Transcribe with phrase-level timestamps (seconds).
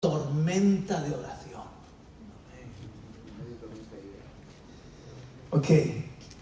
[0.00, 1.60] tormenta de oración.
[5.50, 5.66] Ok,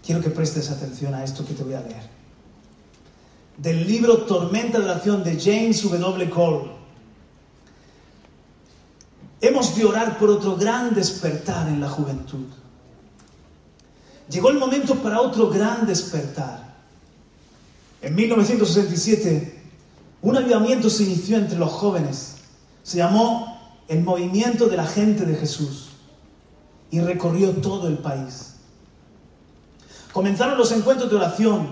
[0.05, 2.09] quiero que prestes atención a esto que te voy a leer.
[3.57, 6.29] Del libro Tormenta de oración de James W.
[6.29, 6.71] Cole.
[9.41, 12.45] Hemos de orar por otro gran despertar en la juventud.
[14.29, 16.75] Llegó el momento para otro gran despertar.
[18.01, 19.61] En 1967,
[20.21, 22.35] un avivamiento se inició entre los jóvenes.
[22.83, 23.48] Se llamó
[23.89, 25.89] el movimiento de la gente de Jesús
[26.91, 28.55] y recorrió todo el país.
[30.13, 31.67] Comenzaron los encuentros de oración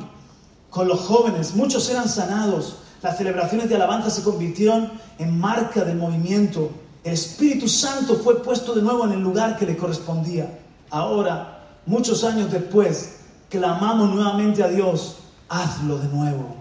[0.69, 5.97] con los jóvenes, muchos eran sanados, las celebraciones de alabanza se convirtieron en marca del
[5.97, 6.71] movimiento,
[7.03, 10.59] el Espíritu Santo fue puesto de nuevo en el lugar que le correspondía.
[10.89, 13.19] Ahora, muchos años después,
[13.49, 16.55] clamamos nuevamente a Dios, hazlo de nuevo.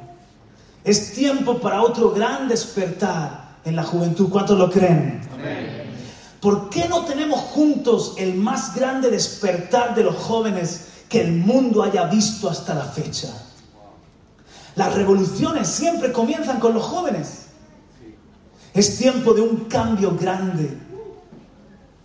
[0.85, 4.29] Es tiempo para otro gran despertar en la juventud.
[4.31, 5.26] ¿Cuántos lo creen?
[6.47, 11.83] ¿Por qué no tenemos juntos el más grande despertar de los jóvenes que el mundo
[11.83, 13.31] haya visto hasta la fecha?
[14.77, 17.47] Las revoluciones siempre comienzan con los jóvenes.
[18.73, 20.79] Es tiempo de un cambio grande.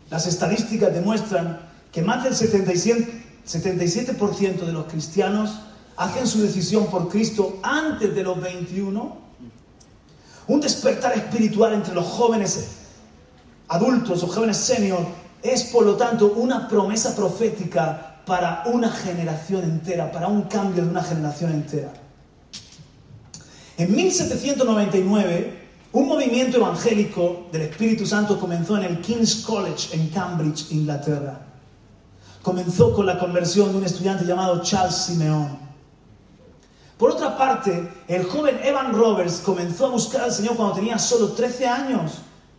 [0.09, 1.59] Las estadísticas demuestran
[1.91, 3.09] que más del 77%,
[3.47, 5.59] 77% de los cristianos
[5.97, 9.17] hacen su decisión por Cristo antes de los 21.
[10.47, 12.80] Un despertar espiritual entre los jóvenes
[13.71, 14.99] adultos o jóvenes senior
[15.41, 20.89] es por lo tanto una promesa profética para una generación entera, para un cambio de
[20.89, 21.91] una generación entera.
[23.77, 25.59] En 1799,
[25.93, 31.39] un movimiento evangélico del Espíritu Santo comenzó en el King's College en Cambridge, Inglaterra.
[32.41, 35.57] Comenzó con la conversión de un estudiante llamado Charles Simeon.
[36.97, 41.29] Por otra parte, el joven Evan Roberts comenzó a buscar al Señor cuando tenía solo
[41.29, 42.11] 13 años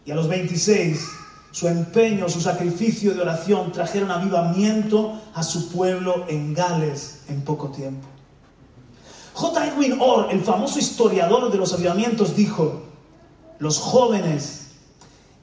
[0.04, 1.00] y a los 26
[1.52, 7.68] su empeño, su sacrificio de oración trajeron avivamiento a su pueblo en Gales en poco
[7.68, 8.08] tiempo.
[9.34, 9.66] J.
[9.66, 12.82] Edwin Orr, el famoso historiador de los avivamientos, dijo,
[13.58, 14.68] los jóvenes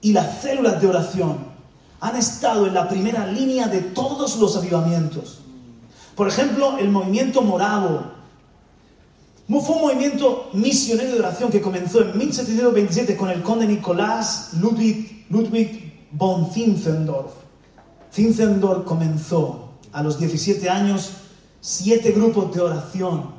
[0.02, 1.38] y las células de oración
[2.00, 5.42] han estado en la primera línea de todos los avivamientos.
[6.16, 8.19] Por ejemplo, el movimiento moravo
[9.62, 15.28] fue un movimiento misionero de oración que comenzó en 1727 con el conde Nicolás Ludwig,
[16.12, 17.32] von Zinzendorf.
[18.14, 21.14] Zinzendorf comenzó a los 17 años
[21.62, 23.32] siete grupos de oración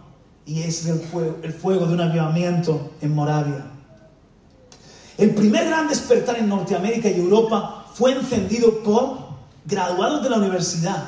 [0.45, 3.67] y es el fuego, el fuego de un avivamiento en Moravia.
[5.17, 9.19] El primer gran despertar en Norteamérica y Europa fue encendido por
[9.65, 11.05] graduados de la universidad.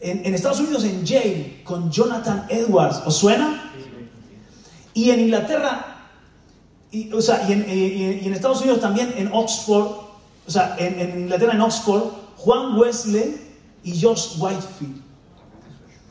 [0.00, 3.02] En, en Estados Unidos, en Yale, con Jonathan Edwards.
[3.04, 3.70] ¿Os suena?
[4.94, 6.08] Y en Inglaterra,
[6.90, 9.86] y, o sea, y en, y en, Estados Unidos también en Oxford,
[10.46, 12.02] o sea, en, en Inglaterra en Oxford,
[12.36, 13.40] Juan Wesley
[13.84, 15.02] y George Whitefield.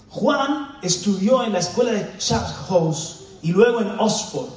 [0.10, 4.50] Juan estudió en la escuela de Charles y luego en Oxford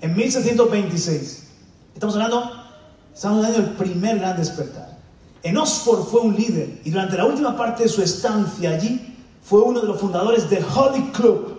[0.00, 1.48] en 1726.
[1.94, 2.50] Estamos hablando,
[3.12, 4.96] estamos hablando del primer gran despertar.
[5.42, 9.60] En Oxford fue un líder y durante la última parte de su estancia allí fue
[9.60, 11.55] uno de los fundadores del Holy Club,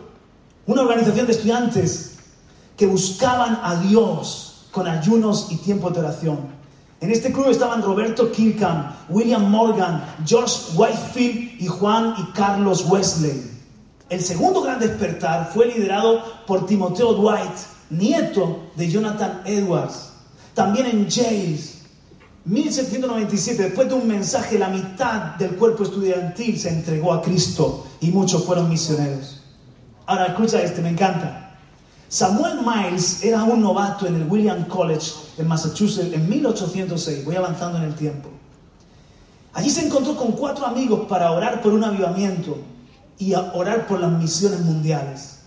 [0.67, 2.17] una organización de estudiantes
[2.75, 6.39] que buscaban a Dios con ayunos y tiempo de oración.
[6.99, 13.51] En este club estaban Roberto Kirkham, William Morgan, George Whitefield y Juan y Carlos Wesley.
[14.09, 17.55] El segundo gran despertar fue liderado por Timoteo Dwight,
[17.89, 20.09] nieto de Jonathan Edwards.
[20.53, 21.59] También en Yale,
[22.45, 28.11] 1797, después de un mensaje, la mitad del cuerpo estudiantil se entregó a Cristo y
[28.11, 29.36] muchos fueron misioneros.
[30.07, 31.51] Ahora escucha este, me encanta.
[32.07, 37.25] Samuel Miles era un novato en el William College en Massachusetts en 1806.
[37.25, 38.29] Voy avanzando en el tiempo.
[39.53, 42.57] Allí se encontró con cuatro amigos para orar por un avivamiento
[43.19, 45.39] y a orar por las misiones mundiales.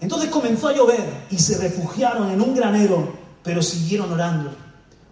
[0.00, 4.50] Entonces comenzó a llover y se refugiaron en un granero, pero siguieron orando.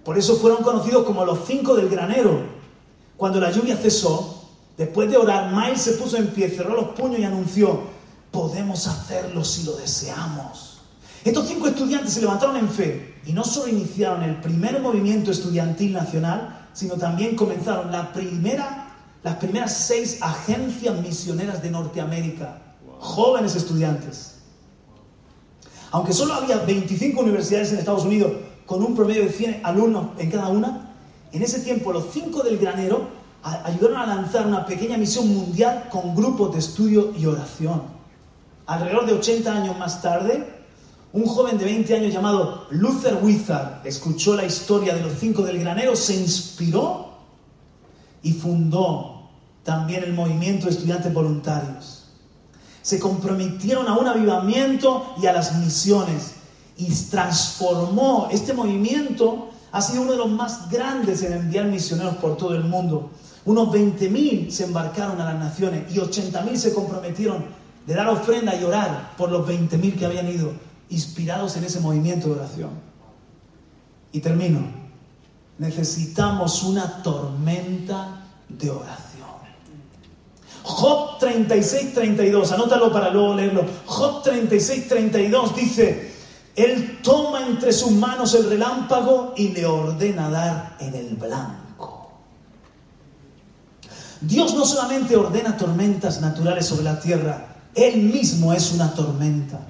[0.04, 2.42] Por eso fueron conocidos como los cinco del granero.
[3.16, 7.18] Cuando la lluvia cesó, después de orar, Miles se puso en pie, cerró los puños
[7.18, 7.97] y anunció,
[8.30, 10.78] podemos hacerlo si lo deseamos.
[11.24, 15.92] Estos cinco estudiantes se levantaron en fe y no solo iniciaron el primer movimiento estudiantil
[15.92, 22.62] nacional, sino también comenzaron la primera, las primeras seis agencias misioneras de Norteamérica,
[22.98, 24.36] jóvenes estudiantes.
[25.90, 28.32] Aunque solo había 25 universidades en Estados Unidos
[28.66, 30.94] con un promedio de 100 alumnos en cada una,
[31.32, 33.08] en ese tiempo los cinco del granero
[33.42, 37.97] ayudaron a lanzar una pequeña misión mundial con grupos de estudio y oración.
[38.68, 40.46] Alrededor de 80 años más tarde,
[41.14, 45.58] un joven de 20 años llamado Luther Wizard escuchó la historia de los cinco del
[45.58, 47.14] granero, se inspiró
[48.22, 49.30] y fundó
[49.64, 52.10] también el movimiento de estudiantes voluntarios.
[52.82, 56.34] Se comprometieron a un avivamiento y a las misiones
[56.76, 59.48] y transformó este movimiento.
[59.72, 63.12] Ha sido uno de los más grandes en enviar misioneros por todo el mundo.
[63.46, 67.57] Unos 20.000 se embarcaron a las naciones y 80.000 se comprometieron
[67.88, 70.52] de dar ofrenda y orar por los 20.000 que habían ido
[70.90, 72.70] inspirados en ese movimiento de oración.
[74.12, 74.60] Y termino.
[75.56, 79.26] Necesitamos una tormenta de oración.
[80.64, 83.64] Job 36, 32, anótalo para luego leerlo.
[83.86, 86.12] Job 36, 32 dice,
[86.56, 92.12] Él toma entre sus manos el relámpago y le ordena dar en el blanco.
[94.20, 99.60] Dios no solamente ordena tormentas naturales sobre la tierra, Él mismo es una tormenta.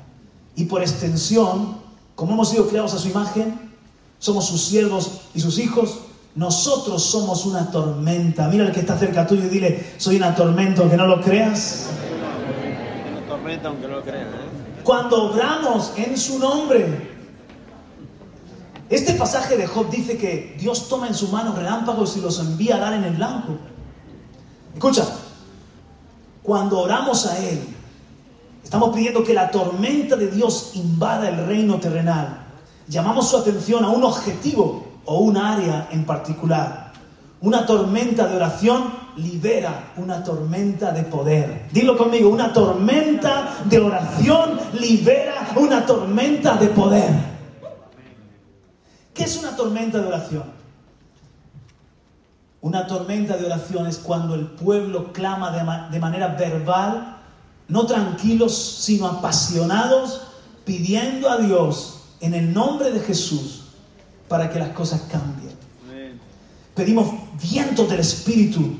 [0.56, 1.78] Y por extensión,
[2.14, 3.69] como hemos sido creados a su imagen,
[4.19, 6.00] somos sus siervos y sus hijos,
[6.34, 8.49] nosotros somos una tormenta.
[8.49, 11.87] Mira el que está cerca tuyo y dile, soy una tormenta, aunque no lo creas.
[13.12, 14.26] Una tormenta, aunque no lo creas.
[14.26, 14.82] ¿eh?
[14.82, 17.19] Cuando obramos en su nombre.
[18.88, 22.76] Este pasaje de Job dice que Dios toma en su mano relámpagos y los envía
[22.76, 23.58] a dar en el blanco.
[24.72, 25.06] Escucha,
[26.43, 27.61] cuando oramos a Él,
[28.62, 32.46] Estamos pidiendo que la tormenta de Dios invada el reino terrenal.
[32.87, 36.93] Llamamos su atención a un objetivo o un área en particular.
[37.40, 41.69] Una tormenta de oración libera una tormenta de poder.
[41.72, 47.11] Dilo conmigo, una tormenta de oración libera una tormenta de poder.
[49.14, 50.44] ¿Qué es una tormenta de oración?
[52.61, 57.18] Una tormenta de oración es cuando el pueblo clama de, de manera verbal
[57.69, 60.23] no tranquilos, sino apasionados,
[60.65, 63.65] pidiendo a Dios en el nombre de Jesús
[64.26, 65.56] para que las cosas cambien.
[66.75, 67.09] Pedimos
[67.43, 68.79] vientos del Espíritu,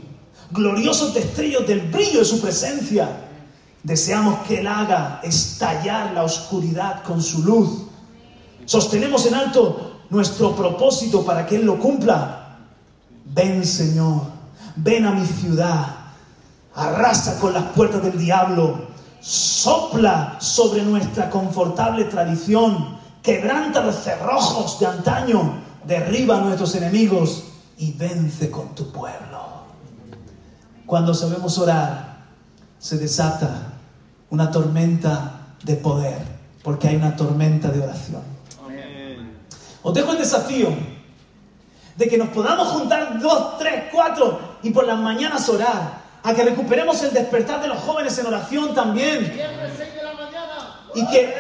[0.51, 3.25] gloriosos destellos del brillo de su presencia.
[3.83, 7.83] Deseamos que Él haga estallar la oscuridad con su luz.
[8.65, 12.59] Sostenemos en alto nuestro propósito para que Él lo cumpla.
[13.25, 14.23] Ven Señor,
[14.77, 15.98] ven a mi ciudad,
[16.79, 18.87] arrasa con las puertas del diablo,
[19.21, 25.55] sopla sobre nuestra confortable tradición, quebranta los cerrojos de antaño,
[25.85, 27.45] derriba a nuestros enemigos
[27.79, 29.59] y vence con tu pueblo.
[30.87, 32.19] Cuando sabemos orar,
[32.79, 33.73] se desata
[34.31, 36.19] una tormenta de poder,
[36.63, 38.23] porque hay una tormenta de oración.
[39.83, 40.69] Os dejo el desafío
[41.97, 46.45] de que nos podamos juntar dos, tres, cuatro y por las mañanas orar a que
[46.45, 49.33] recuperemos el despertar de los jóvenes en oración también.
[50.95, 51.35] Y que,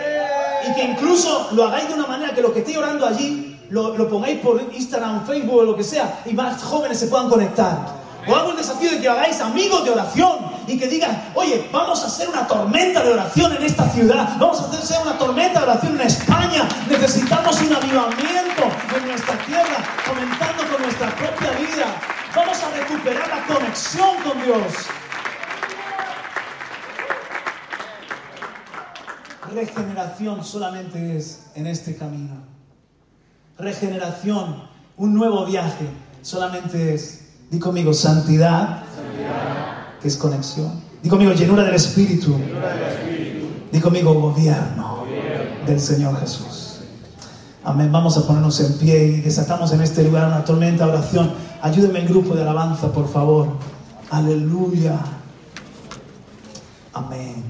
[0.69, 3.97] y que incluso lo hagáis de una manera que lo que estéis orando allí lo,
[3.97, 7.99] lo pongáis por Instagram, Facebook o lo que sea y más jóvenes se puedan conectar.
[8.27, 12.03] Os hago el desafío de que hagáis amigos de oración y que digan, oye, vamos
[12.03, 15.67] a hacer una tormenta de oración en esta ciudad, vamos a hacer una tormenta de
[15.67, 18.65] oración en España, necesitamos un avivamiento
[18.97, 22.18] en nuestra tierra, comenzando con nuestra propia vida.
[22.35, 24.73] Vamos a recuperar la conexión con Dios.
[29.55, 32.35] Regeneración solamente es en este camino.
[33.58, 34.63] Regeneración,
[34.97, 35.89] un nuevo viaje,
[36.23, 38.82] solamente es, di conmigo, santidad,
[40.01, 40.82] que es conexión.
[41.03, 42.37] Di conmigo, llenura del Espíritu.
[43.73, 45.05] Di conmigo, gobierno,
[45.67, 46.81] del Señor Jesús.
[47.65, 47.91] Amén.
[47.91, 51.47] Vamos a ponernos en pie y desatamos en este lugar una tormenta oración.
[51.60, 53.48] Ayúdeme el grupo de alabanza, por favor.
[54.10, 54.98] Aleluya.
[56.93, 57.44] Amén.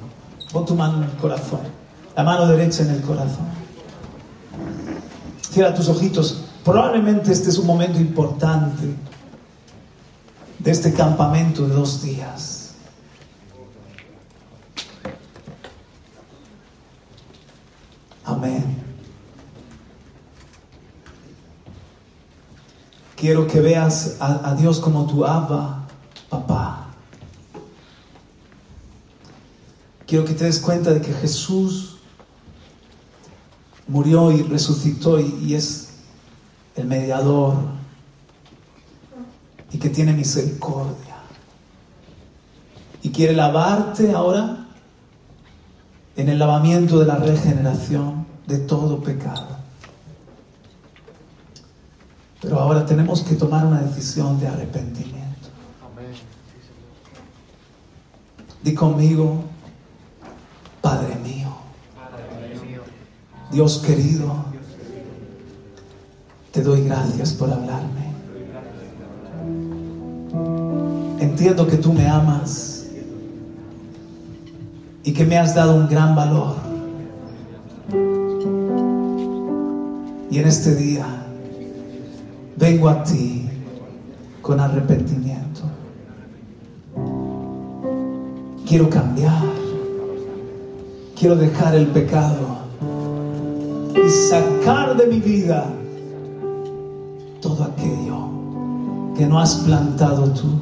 [0.52, 1.60] Pon tu mano en el corazón.
[2.16, 3.46] La mano derecha en el corazón.
[5.50, 6.44] Cierra tus ojitos.
[6.64, 8.94] Probablemente este es un momento importante
[10.58, 12.74] de este campamento de dos días.
[18.24, 18.77] Amén.
[23.18, 25.86] Quiero que veas a, Dios como tu Abba,
[26.28, 26.86] papá.
[30.06, 31.96] Quiero que te des cuenta de que Jesús
[33.88, 35.88] murió y resucitó y, y es
[36.76, 37.54] el mediador
[39.72, 41.16] y que tiene misericordia
[43.02, 44.66] y quiere lavarte ahora
[46.16, 49.47] en el lavamiento de la regeneración de todo pecado.
[52.40, 55.18] Pero ahora tenemos que tomar una decisión de arrepentimiento.
[58.62, 59.44] Di conmigo,
[60.80, 61.48] Padre mío,
[63.50, 64.44] Dios querido,
[66.52, 68.08] te doy gracias por hablarme.
[71.20, 72.86] Entiendo que tú me amas
[75.02, 76.56] y que me has dado un gran valor.
[80.30, 81.17] Y en este día
[82.70, 83.48] vengo a ti
[84.42, 85.62] con arrepentimiento.
[88.66, 89.42] Quiero cambiar.
[91.18, 92.58] Quiero dejar el pecado
[93.94, 95.66] y sacar de mi vida
[97.40, 98.28] todo aquello
[99.16, 100.60] que no has plantado tú.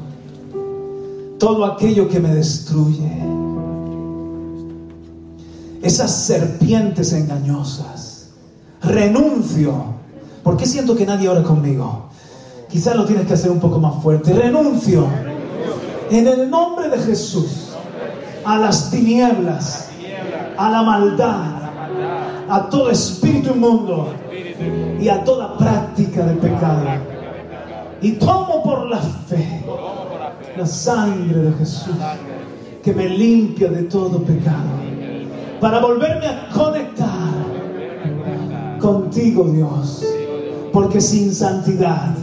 [1.39, 3.11] Todo aquello que me destruye.
[5.83, 8.31] Esas serpientes engañosas.
[8.81, 9.96] Renuncio.
[10.47, 12.05] ¿Por qué siento que nadie ora conmigo?
[12.69, 14.33] Quizás lo tienes que hacer un poco más fuerte.
[14.33, 15.05] Renuncio.
[16.09, 17.73] En el nombre de Jesús.
[18.45, 19.89] A las tinieblas.
[20.57, 22.49] A la maldad.
[22.49, 24.15] A todo espíritu inmundo.
[25.01, 26.85] Y a toda práctica de pecado.
[28.01, 29.65] Y tomo por la fe
[30.57, 31.97] la sangre de Jesús
[32.85, 34.79] que me limpia de todo pecado.
[35.61, 37.35] Para volverme a conectar
[38.79, 40.07] contigo, Dios.
[40.73, 42.15] Porque sin santidad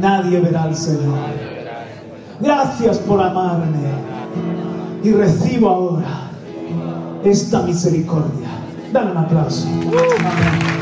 [0.00, 1.18] nadie verá al Señor.
[2.40, 3.78] Gracias por amarme.
[5.02, 6.30] Y recibo ahora
[7.24, 8.48] esta misericordia.
[8.92, 9.66] Dale un aplauso.
[9.68, 10.76] Amén.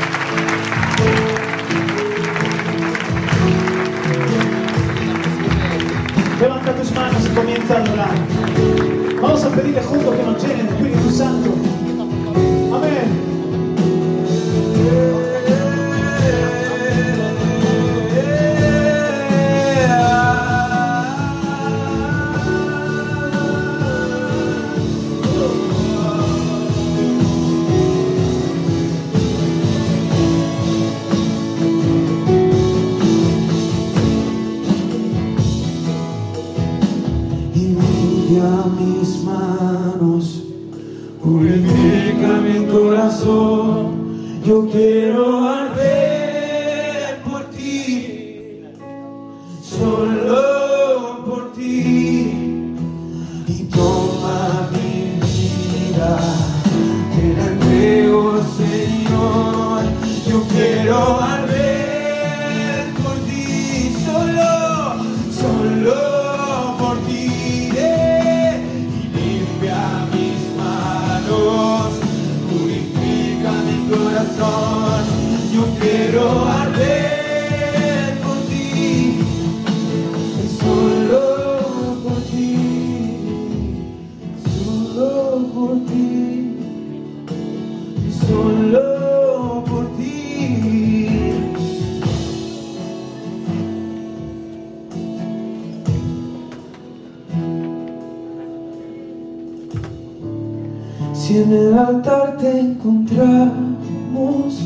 [101.25, 104.61] Si en el altar te encontramos,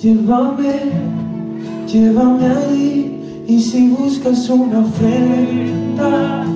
[0.00, 0.76] llévame,
[1.92, 3.44] llévame ahí.
[3.48, 6.46] Y si buscas una ofrenda,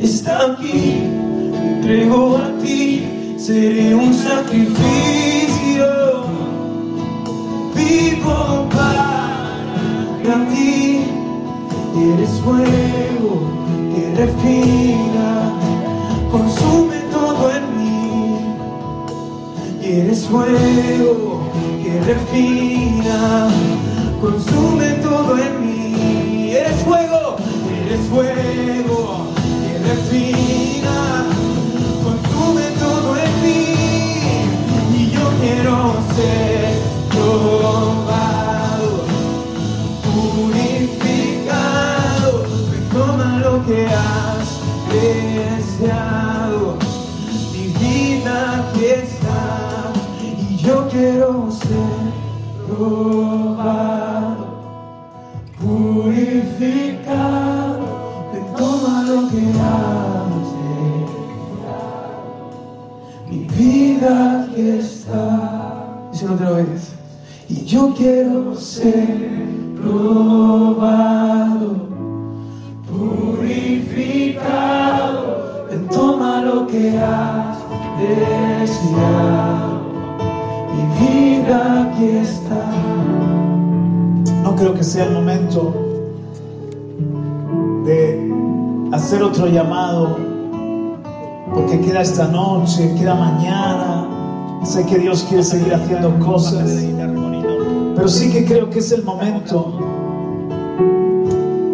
[0.00, 1.02] está aquí,
[1.50, 3.02] me entrego a ti,
[3.36, 5.84] seré un sacrificio.
[7.76, 11.00] Vivo para ti,
[12.14, 13.42] eres fuego
[13.94, 15.11] que refina,
[19.98, 21.42] eres fuego
[21.82, 23.48] que refina,
[24.20, 26.50] consume todo en mí.
[26.50, 27.36] Eres fuego,
[27.84, 29.26] eres fuego
[29.62, 31.26] que refina,
[32.02, 33.64] consume todo en mí.
[34.96, 36.78] Y yo quiero ser
[37.10, 38.01] probado,
[52.82, 54.46] probado,
[55.60, 57.12] purificado
[58.32, 60.02] de todo lo que has
[63.30, 64.12] Mi vida
[64.42, 65.28] aquí está,
[66.12, 66.92] y se lo otra vez.
[67.48, 69.46] Y yo quiero ser
[69.80, 71.70] probado,
[72.90, 74.16] purificado,
[75.70, 77.56] ven toma lo que has
[77.98, 79.80] deseado.
[80.74, 82.61] Mi vida aquí está.
[84.62, 85.74] Creo que sea el momento
[87.84, 88.32] de
[88.92, 90.16] hacer otro llamado,
[91.52, 94.06] porque queda esta noche, queda mañana.
[94.62, 96.70] Sé que Dios quiere seguir haciendo cosas,
[97.96, 99.80] pero sí que creo que es el momento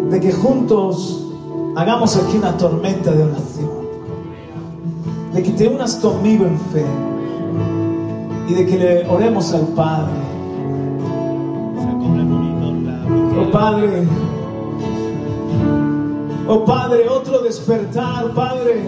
[0.09, 1.27] de que juntos
[1.75, 3.69] hagamos aquí una tormenta de oración,
[5.35, 6.85] de que te unas conmigo en fe
[8.47, 10.18] y de que le oremos al Padre.
[13.51, 14.07] Padre,
[16.47, 18.83] oh Padre, otro despertar, Padre.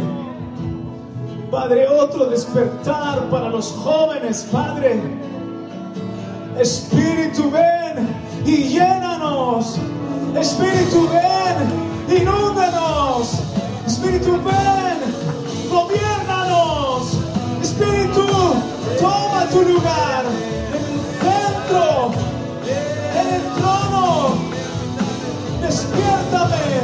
[1.49, 5.01] Padre, otro despertar para los jóvenes, Padre.
[6.59, 8.07] Espíritu, ven
[8.45, 9.77] y llénanos.
[10.39, 13.41] Espíritu, ven, inúndanos.
[13.87, 17.17] Espíritu, ven, gobiernanos.
[17.61, 18.27] Espíritu,
[18.99, 20.23] toma tu lugar
[20.73, 22.30] en
[25.71, 26.83] Despiértame,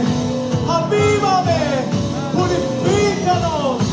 [0.65, 1.83] avívame,
[2.31, 3.86] purifícanos.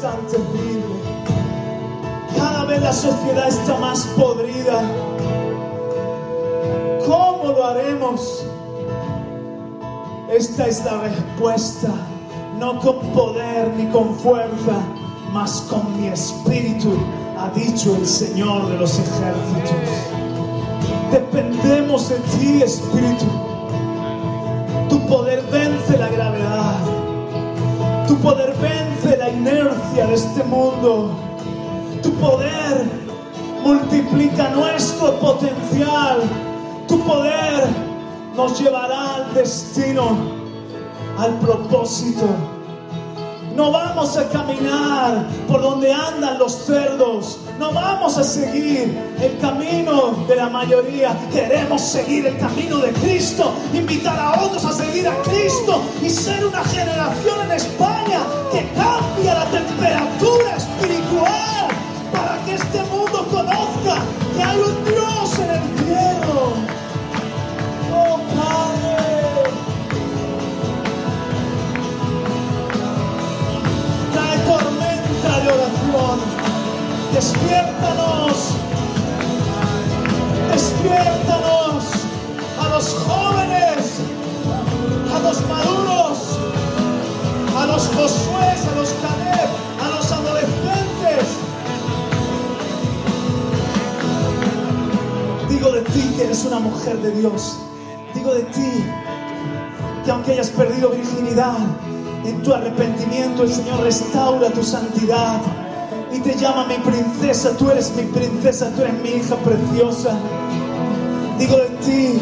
[0.00, 0.82] Tan terrible.
[2.36, 4.80] Cada vez la sociedad está más podrida.
[7.06, 8.46] ¿Cómo lo haremos?
[10.30, 11.88] Esta es la respuesta.
[12.58, 14.78] No con poder ni con fuerza,
[15.32, 16.92] mas con mi espíritu,
[17.38, 20.10] ha dicho el Señor de los ejércitos.
[21.10, 23.26] Dependemos de ti, Espíritu.
[24.88, 26.76] Tu poder vence la gravedad.
[28.06, 28.89] Tu poder vence
[29.20, 31.10] la inercia de este mundo.
[32.02, 32.86] Tu poder
[33.62, 36.22] multiplica nuestro potencial.
[36.88, 37.68] Tu poder
[38.34, 40.16] nos llevará al destino,
[41.18, 42.28] al propósito.
[43.54, 47.40] No vamos a caminar por donde andan los cerdos.
[47.60, 51.14] No vamos a seguir el camino de la mayoría.
[51.30, 53.52] Queremos seguir el camino de Cristo.
[53.74, 58.20] Invitar a otros a seguir a Cristo y ser una generación en España
[58.50, 61.68] que cambia la temperatura espiritual
[62.10, 66.54] para que este mundo conozca que hay un Dios en el cielo.
[67.94, 69.50] Oh Padre.
[74.14, 76.29] Trae tormenta de oración.
[77.12, 78.54] Despiértanos.
[80.52, 81.84] Despiértanos
[82.60, 84.00] a los jóvenes,
[85.12, 86.38] a los maduros,
[87.56, 89.50] a los Josué, a los Caleb,
[89.82, 91.26] a los adolescentes.
[95.48, 97.58] Digo de ti que eres una mujer de Dios.
[98.14, 98.84] Digo de ti
[100.04, 101.58] que aunque hayas perdido virginidad,
[102.24, 105.40] en tu arrepentimiento el Señor restaura tu santidad
[106.20, 110.16] y te llama mi princesa, tú eres mi princesa, tú eres mi hija preciosa.
[111.38, 112.18] Digo de ti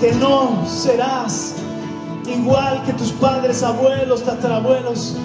[0.00, 1.54] que no serás
[2.26, 5.16] igual que tus padres, abuelos, tatarabuelos.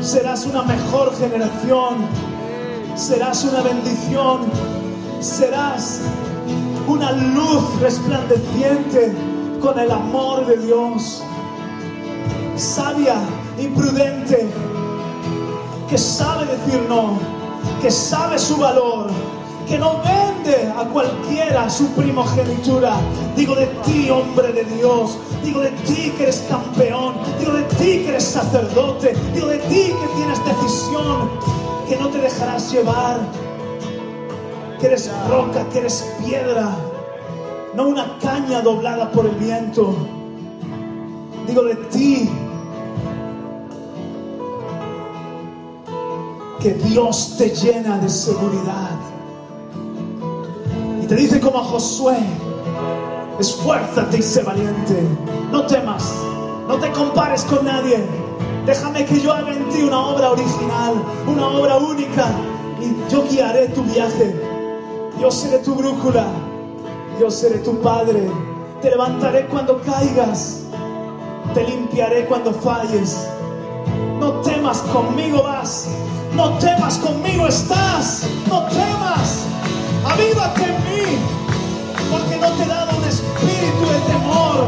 [0.00, 2.06] Serás una mejor generación,
[2.96, 4.40] serás una bendición,
[5.20, 6.00] serás
[6.88, 9.12] una luz resplandeciente
[9.60, 11.22] con el amor de Dios.
[12.56, 13.16] Sabia,
[13.58, 14.48] imprudente,
[15.88, 17.41] que sabe decir no,
[17.82, 19.08] que sabe su valor,
[19.68, 22.94] que no vende a cualquiera su primogenitura.
[23.36, 28.04] Digo de ti, hombre de Dios, digo de ti que eres campeón, digo de ti
[28.04, 31.28] que eres sacerdote, digo de ti que tienes decisión,
[31.88, 33.18] que no te dejarás llevar,
[34.78, 36.70] que eres roca, que eres piedra,
[37.74, 39.92] no una caña doblada por el viento.
[41.48, 42.30] Digo de ti.
[46.62, 48.96] Que Dios te llena de seguridad.
[51.02, 52.18] Y te dice como a Josué,
[53.40, 55.02] esfuérzate y sé valiente.
[55.50, 56.14] No temas,
[56.68, 57.98] no te compares con nadie.
[58.64, 62.26] Déjame que yo haga en ti una obra original, una obra única.
[62.80, 64.32] Y yo guiaré tu viaje.
[65.20, 66.26] Yo seré tu brújula.
[67.18, 68.30] Yo seré tu padre.
[68.80, 70.60] Te levantaré cuando caigas.
[71.54, 73.26] Te limpiaré cuando falles.
[74.20, 75.88] No temas, conmigo vas.
[76.34, 78.22] No temas, conmigo estás.
[78.48, 79.44] No temas.
[80.04, 81.18] Avívate en mí.
[82.10, 84.66] Porque no te he dado un espíritu de temor,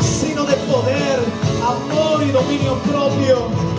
[0.00, 1.20] sino de poder,
[1.62, 3.77] amor y dominio propio.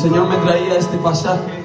[0.00, 1.62] Señor me traía este pasaje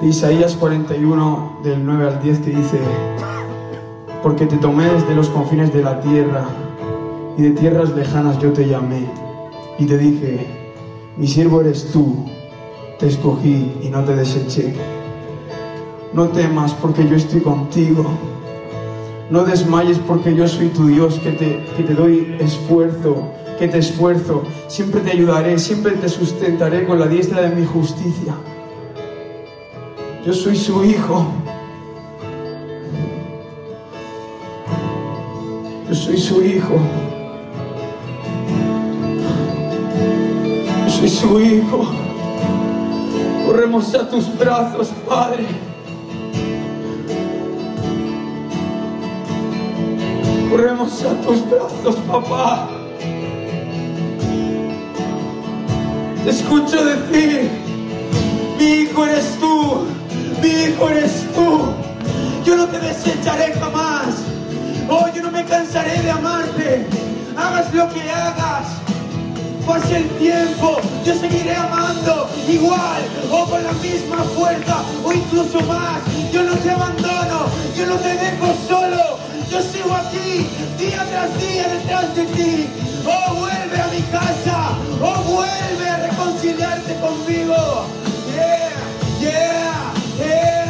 [0.00, 2.80] de Isaías 41, del 9 al 10, que dice,
[4.24, 6.44] porque te tomé desde los confines de la tierra
[7.38, 9.06] y de tierras lejanas yo te llamé
[9.78, 10.46] y te dije,
[11.16, 12.24] mi siervo eres tú,
[12.98, 14.74] te escogí y no te deseché.
[16.12, 18.04] No temas porque yo estoy contigo.
[19.30, 23.78] No desmayes porque yo soy tu Dios que te, que te doy esfuerzo, que te
[23.78, 24.42] esfuerzo.
[24.68, 28.34] Siempre te ayudaré, siempre te sustentaré con la diestra de mi justicia.
[30.26, 31.26] Yo soy su hijo.
[35.88, 36.74] Yo soy su hijo.
[40.84, 41.86] Yo soy su hijo.
[43.46, 45.44] Corremos a tus brazos, Padre.
[50.50, 52.73] Corremos a tus brazos, papá.
[56.24, 57.50] Te escucho decir,
[58.58, 59.86] mi hijo eres tú,
[60.40, 61.66] mi hijo eres tú.
[62.46, 64.06] Yo no te desecharé jamás.
[64.88, 66.86] Oh, yo no me cansaré de amarte.
[67.36, 68.68] Hagas lo que hagas.
[69.66, 76.00] Pase el tiempo, yo seguiré amando igual o con la misma fuerza o incluso más.
[76.32, 79.18] Yo no te abandono, yo no te dejo solo.
[79.50, 80.46] Yo sigo aquí
[80.78, 82.66] día tras día detrás de ti.
[83.04, 84.63] Oh, vuelve a mi casa.
[85.12, 87.86] Vuelve a reconciliarte conmigo.
[88.34, 88.72] Yeah,
[89.20, 90.63] yeah, yeah.